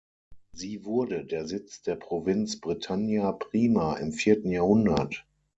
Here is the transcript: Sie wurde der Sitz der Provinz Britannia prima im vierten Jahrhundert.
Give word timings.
Sie 0.51 0.83
wurde 0.83 1.25
der 1.25 1.45
Sitz 1.45 1.83
der 1.83 1.95
Provinz 1.95 2.59
Britannia 2.59 3.31
prima 3.33 3.97
im 3.97 4.13
vierten 4.13 4.49
Jahrhundert. 4.49 5.27